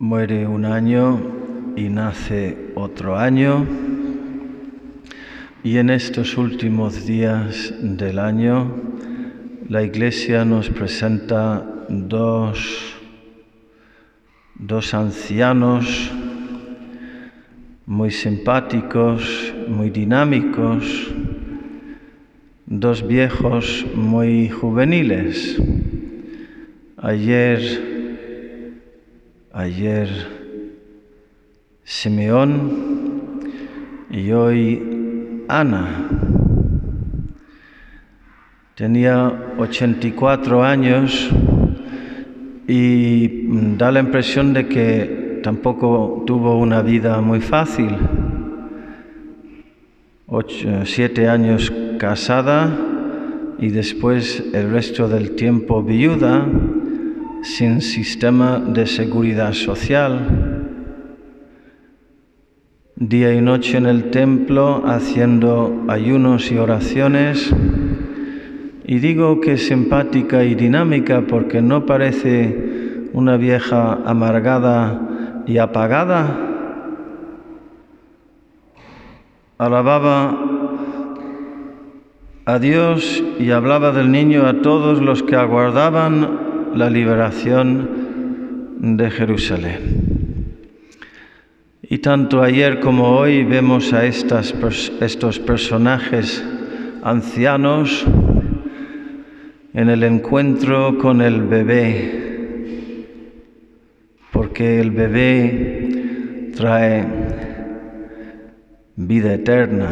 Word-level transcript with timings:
Muere 0.00 0.46
un 0.46 0.64
año 0.64 1.20
y 1.74 1.88
nace 1.88 2.70
otro 2.76 3.18
año. 3.18 3.66
Y 5.64 5.78
en 5.78 5.90
estos 5.90 6.38
últimos 6.38 7.04
días 7.04 7.74
del 7.80 8.20
año, 8.20 8.76
la 9.68 9.82
Iglesia 9.82 10.44
nos 10.44 10.70
presenta 10.70 11.66
dos, 11.88 12.94
dos 14.54 14.94
ancianos 14.94 16.12
muy 17.84 18.12
simpáticos, 18.12 19.52
muy 19.66 19.90
dinámicos, 19.90 21.10
dos 22.66 23.04
viejos 23.04 23.84
muy 23.96 24.48
juveniles. 24.48 25.60
Ayer 26.98 27.97
ayer 29.58 30.08
Simeón 31.82 33.40
y 34.08 34.30
hoy 34.30 35.42
Ana. 35.48 36.08
Tenía 38.76 39.32
84 39.58 40.62
años 40.62 41.28
y 42.68 43.48
da 43.76 43.90
la 43.90 43.98
impresión 43.98 44.52
de 44.52 44.68
que 44.68 45.40
tampoco 45.42 46.22
tuvo 46.24 46.56
una 46.56 46.80
vida 46.82 47.20
muy 47.20 47.40
fácil. 47.40 47.96
siete 50.84 51.28
años 51.28 51.72
casada 51.98 52.78
y 53.58 53.70
después 53.70 54.44
el 54.54 54.70
resto 54.70 55.08
del 55.08 55.34
tiempo 55.34 55.82
viuda 55.82 56.46
sin 57.42 57.80
sistema 57.80 58.58
de 58.58 58.86
seguridad 58.86 59.52
social, 59.52 60.68
día 62.96 63.32
y 63.32 63.40
noche 63.40 63.78
en 63.78 63.86
el 63.86 64.10
templo 64.10 64.82
haciendo 64.86 65.84
ayunos 65.88 66.50
y 66.50 66.58
oraciones. 66.58 67.54
Y 68.84 68.98
digo 68.98 69.40
que 69.40 69.52
es 69.52 69.66
simpática 69.66 70.44
y 70.44 70.54
dinámica 70.54 71.22
porque 71.28 71.62
no 71.62 71.86
parece 71.86 73.10
una 73.12 73.36
vieja 73.36 74.00
amargada 74.04 75.42
y 75.46 75.58
apagada. 75.58 76.44
Alababa 79.58 80.36
a 82.46 82.58
Dios 82.58 83.22
y 83.38 83.50
hablaba 83.50 83.92
del 83.92 84.10
niño 84.10 84.46
a 84.46 84.62
todos 84.62 85.02
los 85.02 85.22
que 85.22 85.36
aguardaban 85.36 86.47
la 86.74 86.90
liberación 86.90 87.88
de 88.96 89.10
Jerusalén. 89.10 90.08
Y 91.82 91.98
tanto 91.98 92.42
ayer 92.42 92.80
como 92.80 93.16
hoy 93.16 93.44
vemos 93.44 93.92
a 93.92 94.04
estos 94.04 95.38
personajes 95.38 96.44
ancianos 97.02 98.04
en 99.72 99.88
el 99.88 100.02
encuentro 100.02 100.98
con 100.98 101.22
el 101.22 101.42
bebé, 101.42 103.06
porque 104.32 104.80
el 104.80 104.90
bebé 104.90 106.50
trae 106.56 107.06
vida 108.96 109.34
eterna, 109.34 109.88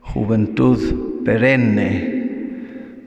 juventud 0.00 1.22
perenne 1.24 2.19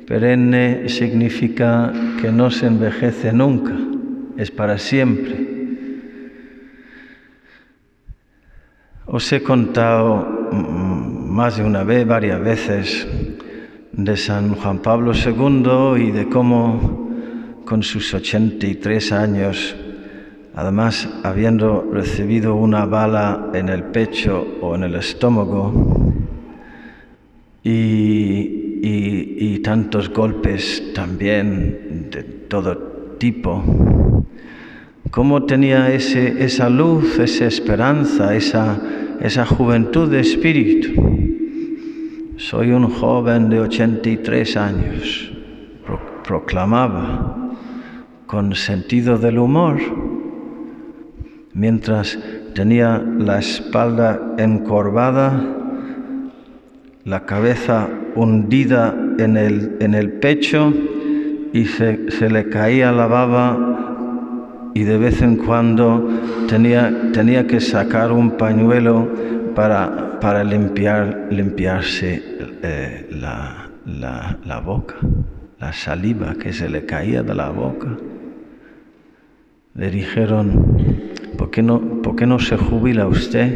Perenne 0.07 0.89
significa 0.89 1.93
que 2.21 2.31
no 2.31 2.51
se 2.51 2.67
envejece 2.67 3.31
nunca, 3.31 3.73
es 4.37 4.51
para 4.51 4.77
siempre. 4.77 5.53
Os 9.05 9.31
he 9.31 9.41
contado 9.43 10.49
más 10.51 11.57
de 11.57 11.63
una 11.63 11.83
vez, 11.83 12.05
varias 12.05 12.41
veces, 12.41 13.07
de 13.91 14.17
San 14.17 14.55
Juan 14.55 14.79
Pablo 14.79 15.13
II 15.13 16.01
y 16.01 16.11
de 16.11 16.27
cómo 16.29 17.09
con 17.65 17.83
sus 17.83 18.13
83 18.13 19.11
años, 19.11 19.75
además 20.55 21.09
habiendo 21.23 21.89
recibido 21.91 22.55
una 22.55 22.85
bala 22.85 23.51
en 23.53 23.69
el 23.69 23.83
pecho 23.83 24.45
o 24.61 24.75
en 24.75 24.83
el 24.83 24.95
estómago, 24.95 26.13
y 27.63 28.62
y, 28.85 29.59
tantos 29.59 30.09
golpes 30.09 30.91
también 30.93 32.09
de 32.11 32.23
todo 32.23 32.77
tipo. 33.17 33.63
¿Cómo 35.09 35.45
tenía 35.45 35.93
ese, 35.93 36.43
esa 36.43 36.69
luz, 36.69 37.17
esa 37.19 37.45
esperanza, 37.45 38.35
esa, 38.35 38.81
esa 39.21 39.45
juventud 39.45 40.09
de 40.11 40.19
espíritu? 40.19 40.89
Soy 42.35 42.71
un 42.71 42.89
joven 42.89 43.49
de 43.49 43.61
83 43.61 44.57
años, 44.57 45.31
proclamaba 46.25 47.55
con 48.27 48.53
sentido 48.53 49.17
del 49.17 49.39
humor, 49.39 49.79
mientras 51.53 52.19
tenía 52.53 52.97
la 52.97 53.39
espalda 53.39 54.35
encorvada, 54.37 55.62
la 57.05 57.25
cabeza 57.25 57.89
hundida 58.15 58.95
en 59.17 59.35
el, 59.35 59.77
en 59.79 59.93
el 59.93 60.13
pecho 60.13 60.73
y 61.51 61.65
se, 61.65 62.09
se, 62.11 62.29
le 62.29 62.49
caía 62.49 62.91
la 62.91 63.07
baba 63.07 64.71
y 64.73 64.83
de 64.83 64.97
vez 64.97 65.21
en 65.21 65.35
cuando 65.37 66.09
tenía, 66.47 67.11
tenía 67.11 67.45
que 67.45 67.59
sacar 67.59 68.11
un 68.11 68.31
pañuelo 68.31 69.07
para, 69.53 70.19
para 70.19 70.43
limpiar, 70.43 71.27
limpiarse 71.29 72.23
eh, 72.63 73.07
la, 73.11 73.69
la, 73.85 74.37
la 74.45 74.59
boca, 74.59 74.95
la 75.59 75.73
saliva 75.73 76.35
que 76.35 76.53
se 76.53 76.69
le 76.69 76.85
caía 76.85 77.21
de 77.21 77.35
la 77.35 77.49
boca. 77.49 77.97
Le 79.75 79.89
dijeron, 79.89 80.77
¿por 81.37 81.51
qué 81.51 81.61
no, 81.61 82.01
¿por 82.01 82.15
qué 82.15 82.25
no 82.25 82.39
se 82.39 82.57
jubila 82.57 83.07
usted? 83.07 83.53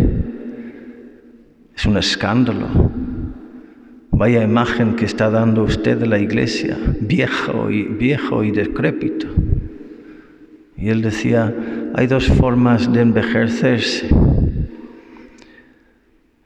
Es 1.75 1.85
un 1.85 1.97
escándalo. 1.97 2.67
Vaya 4.17 4.41
imagen 4.41 4.95
que 4.95 5.05
está 5.05 5.29
dando 5.29 5.61
usted 5.61 5.99
de 5.99 6.07
la 6.07 6.17
iglesia, 6.17 6.75
viejo 6.99 7.69
y, 7.69 7.83
viejo 7.83 8.43
y 8.43 8.49
decrépito. 8.49 9.27
Y 10.75 10.89
él 10.89 11.03
decía, 11.03 11.53
hay 11.93 12.07
dos 12.07 12.25
formas 12.25 12.91
de 12.91 13.01
envejecerse. 13.01 14.09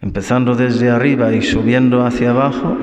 Empezando 0.01 0.55
desde 0.55 0.89
arriba 0.89 1.33
y 1.33 1.41
subiendo 1.43 2.05
hacia 2.05 2.31
abajo, 2.31 2.77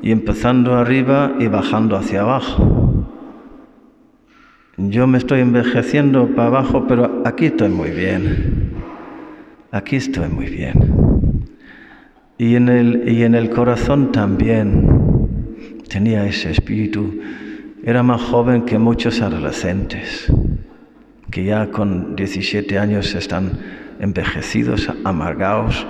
y 0.00 0.10
empezando 0.10 0.74
arriba 0.74 1.34
y 1.38 1.48
bajando 1.48 1.96
hacia 1.96 2.22
abajo. 2.22 3.06
Yo 4.78 5.06
me 5.06 5.18
estoy 5.18 5.40
envejeciendo 5.40 6.28
para 6.28 6.48
abajo, 6.48 6.86
pero 6.88 7.22
aquí 7.26 7.46
estoy 7.46 7.68
muy 7.68 7.90
bien. 7.90 8.72
Aquí 9.70 9.96
estoy 9.96 10.28
muy 10.28 10.46
bien. 10.46 11.05
Y 12.38 12.54
en 12.54 12.68
el, 12.68 13.08
y 13.08 13.22
en 13.22 13.34
el 13.34 13.48
corazón 13.50 14.12
también 14.12 14.86
tenía 15.88 16.26
ese 16.26 16.50
espíritu. 16.50 17.20
Era 17.82 18.02
más 18.02 18.20
joven 18.20 18.62
que 18.62 18.78
muchos 18.78 19.22
adolescentes, 19.22 20.30
que 21.30 21.44
ya 21.44 21.70
con 21.70 22.14
17 22.14 22.78
años 22.78 23.14
están 23.14 23.58
envejecidos, 24.00 24.90
amargados 25.04 25.86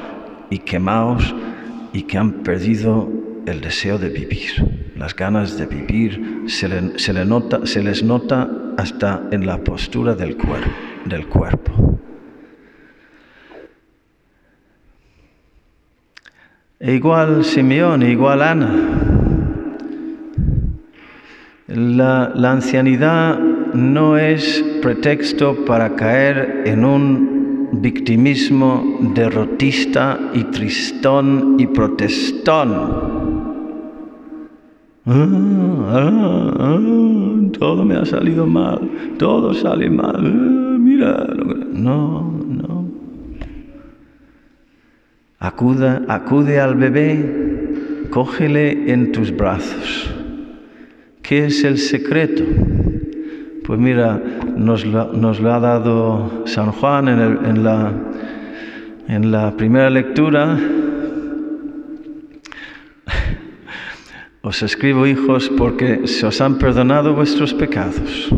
y 0.51 0.59
quemados 0.59 1.35
y 1.93 2.03
que 2.03 2.19
han 2.19 2.45
perdido 2.45 3.11
el 3.47 3.61
deseo 3.61 3.99
de 3.99 4.09
vivir, 4.09 4.93
las 4.97 5.15
ganas 5.17 5.57
de 5.57 5.67
vivir, 5.67 6.45
se, 6.47 6.69
les 6.69 8.03
nota 8.05 8.51
hasta 8.77 9.23
en 9.31 9.47
la 9.47 9.59
postura 9.59 10.15
del 10.15 10.37
cuerpo. 10.37 11.99
E 16.79 16.93
igual 16.95 17.43
Simeón, 17.43 18.03
igual 18.03 18.43
Ana. 18.43 18.69
La, 21.69 22.33
la, 22.35 22.53
ancianidad 22.53 23.39
no 23.73 24.19
es 24.19 24.63
pretexto 24.83 25.65
para 25.65 25.97
caer 25.97 26.65
en 26.67 26.85
un 26.85 27.71
victimismo 27.73 28.99
derrotista 29.15 30.21
y 30.35 30.45
tristón 30.45 31.57
y 31.59 31.67
protestón. 31.67 32.75
Ah, 35.07 35.29
ah, 35.89 36.55
ah, 36.59 36.79
todo 37.59 37.85
me 37.87 37.97
ha 37.97 38.05
salido 38.05 38.47
mal, 38.47 39.17
todo 39.19 39.55
sale 39.55 39.89
mal. 39.89 40.21
mira, 40.79 41.27
no, 41.73 42.23
no. 42.47 42.77
Acude 45.47 46.61
al 46.61 46.75
bebé, 46.75 48.09
cógele 48.11 48.93
en 48.93 49.13
tus 49.13 49.37
brazos. 49.37 50.13
¿Qué 51.23 51.47
es 51.47 51.63
el 51.63 51.79
secreto? 51.79 52.43
Pues 53.65 53.79
mira, 53.79 54.21
nos 54.57 54.85
lo, 54.85 55.53
ha 55.53 55.61
dado 55.61 56.43
San 56.47 56.73
Juan 56.73 57.09
en 57.09 57.63
la 59.33 59.57
primera 59.57 59.89
lectura. 59.89 60.59
Os 64.43 64.63
escribo, 64.63 65.07
hijos, 65.07 65.49
porque 65.57 66.09
se 66.09 66.27
os 66.27 66.41
han 66.41 66.59
perdonado 66.59 67.15
vuestros 67.15 67.55
pecados. 67.55 68.31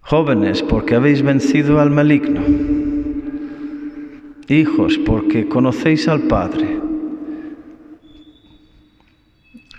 Jóvenes, 0.00 0.62
porque 0.62 0.94
habéis 0.94 1.22
vencido 1.22 1.80
al 1.80 1.90
maligno. 1.90 2.75
Hijos, 4.48 4.98
porque 4.98 5.48
conocéis 5.48 6.06
al 6.08 6.22
Padre. 6.22 6.80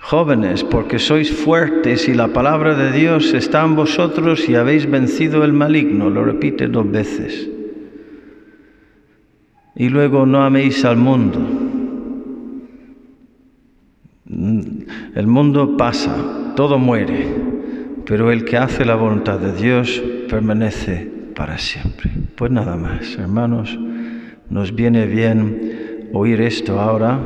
Jóvenes, 0.01 0.63
porque 0.63 0.99
sois 0.99 1.31
fuertes 1.31 2.07
y 2.07 2.13
la 2.13 2.29
palabra 2.29 2.75
de 2.75 2.91
Dios 2.97 3.33
está 3.33 3.65
en 3.65 3.75
vosotros 3.75 4.47
y 4.47 4.55
habéis 4.55 4.89
vencido 4.89 5.43
el 5.43 5.51
maligno. 5.51 6.09
Lo 6.09 6.23
repite 6.23 6.67
dos 6.67 6.89
veces. 6.89 7.49
Y 9.75 9.89
luego 9.89 10.25
no 10.25 10.43
améis 10.43 10.85
al 10.85 10.97
mundo. 10.97 11.39
El 15.15 15.27
mundo 15.27 15.77
pasa, 15.77 16.53
todo 16.55 16.77
muere, 16.79 17.27
pero 18.05 18.31
el 18.31 18.43
que 18.43 18.57
hace 18.57 18.85
la 18.85 18.95
voluntad 18.95 19.39
de 19.39 19.53
Dios 19.53 20.01
permanece 20.29 21.09
para 21.35 21.57
siempre. 21.57 22.11
Pues 22.35 22.51
nada 22.51 22.75
más, 22.75 23.17
hermanos, 23.17 23.77
nos 24.49 24.73
viene 24.73 25.05
bien 25.05 26.09
oír 26.13 26.41
esto 26.41 26.79
ahora 26.79 27.19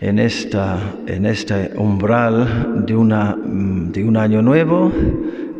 en, 0.00 0.18
esta, 0.18 0.78
en 1.06 1.26
este 1.26 1.72
umbral 1.76 2.84
de, 2.86 2.96
una, 2.96 3.36
de 3.36 4.04
un 4.04 4.16
año 4.16 4.42
nuevo 4.42 4.92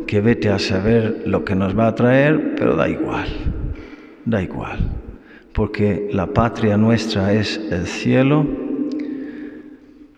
que 0.05 0.21
vete 0.21 0.49
a 0.49 0.59
saber 0.59 1.23
lo 1.25 1.43
que 1.43 1.55
nos 1.55 1.77
va 1.77 1.87
a 1.87 1.95
traer, 1.95 2.55
pero 2.55 2.75
da 2.75 2.87
igual, 2.87 3.27
da 4.25 4.41
igual, 4.41 4.77
porque 5.53 6.09
la 6.11 6.27
patria 6.27 6.77
nuestra 6.77 7.33
es 7.33 7.59
el 7.71 7.87
cielo 7.87 8.45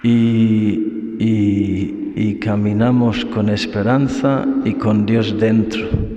y, 0.04 1.18
y, 1.20 2.14
y 2.16 2.36
caminamos 2.36 3.24
con 3.26 3.50
esperanza 3.50 4.46
y 4.66 4.74
con 4.74 5.06
Dios 5.06 5.40
dentro. 5.40 6.17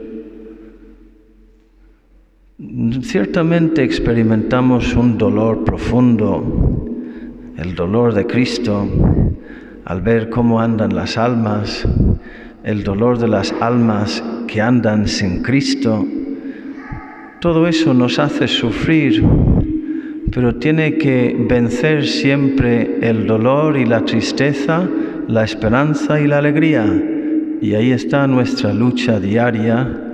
Ciertamente 3.02 3.84
experimentamos 3.84 4.94
un 4.96 5.18
dolor 5.18 5.64
profundo 5.64 6.70
el 7.58 7.74
dolor 7.74 8.14
de 8.14 8.26
Cristo, 8.26 8.88
al 9.84 10.00
ver 10.00 10.30
cómo 10.30 10.62
andan 10.62 10.94
las 10.94 11.18
almas, 11.18 11.86
el 12.64 12.82
dolor 12.82 13.18
de 13.18 13.28
las 13.28 13.52
almas 13.60 14.24
que 14.46 14.62
andan 14.62 15.06
sin 15.08 15.42
Cristo, 15.42 16.06
todo 17.40 17.68
eso 17.68 17.92
nos 17.92 18.18
hace 18.18 18.48
sufrir, 18.48 19.22
pero 20.32 20.54
tiene 20.54 20.96
que 20.96 21.36
vencer 21.50 22.06
siempre 22.06 22.98
el 23.02 23.26
dolor 23.26 23.76
y 23.76 23.84
la 23.84 24.06
tristeza, 24.06 24.88
la 25.28 25.44
esperanza 25.44 26.18
y 26.18 26.26
la 26.26 26.38
alegría. 26.38 26.86
Y 27.60 27.74
ahí 27.74 27.92
está 27.92 28.26
nuestra 28.26 28.72
lucha 28.72 29.20
diaria 29.20 30.06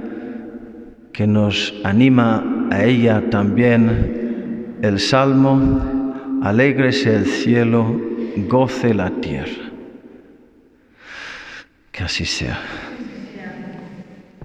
que 1.13 1.27
nos 1.27 1.73
anima 1.85 2.56
a 2.71 2.85
ella 2.85 3.23
también 3.31 4.79
el 4.83 4.99
Salmo 5.01 5.87
Alégrese 6.43 7.17
el 7.17 7.27
cielo, 7.27 8.01
goce 8.49 8.95
la 8.95 9.11
tierra. 9.11 9.71
Que 11.91 12.05
así 12.05 12.25
sea. 12.25 12.61